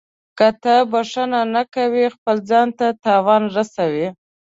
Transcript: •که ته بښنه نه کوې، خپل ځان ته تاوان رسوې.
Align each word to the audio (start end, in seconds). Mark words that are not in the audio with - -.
•که 0.37 0.47
ته 0.61 0.75
بښنه 0.91 1.41
نه 1.55 1.63
کوې، 1.73 2.05
خپل 2.15 2.37
ځان 2.49 2.67
ته 2.77 2.87
تاوان 3.05 3.43
رسوې. 3.57 4.07